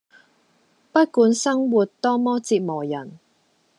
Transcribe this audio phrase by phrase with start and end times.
[0.91, 3.19] 不管生活多麼折磨人